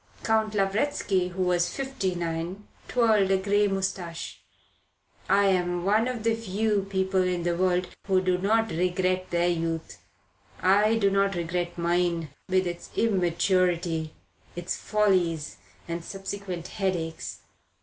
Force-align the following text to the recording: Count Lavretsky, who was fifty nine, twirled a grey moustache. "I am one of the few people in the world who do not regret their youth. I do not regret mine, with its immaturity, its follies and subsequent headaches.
Count 0.23 0.55
Lavretsky, 0.55 1.27
who 1.27 1.43
was 1.43 1.71
fifty 1.75 2.15
nine, 2.15 2.67
twirled 2.87 3.29
a 3.29 3.37
grey 3.37 3.67
moustache. 3.67 4.41
"I 5.29 5.45
am 5.49 5.85
one 5.85 6.07
of 6.07 6.23
the 6.23 6.33
few 6.33 6.87
people 6.89 7.21
in 7.21 7.43
the 7.43 7.55
world 7.55 7.87
who 8.07 8.19
do 8.19 8.39
not 8.39 8.71
regret 8.71 9.29
their 9.29 9.47
youth. 9.49 9.99
I 10.59 10.95
do 10.95 11.11
not 11.11 11.35
regret 11.35 11.77
mine, 11.77 12.29
with 12.49 12.65
its 12.65 12.89
immaturity, 12.95 14.15
its 14.55 14.75
follies 14.75 15.57
and 15.87 16.03
subsequent 16.03 16.69
headaches. 16.69 17.41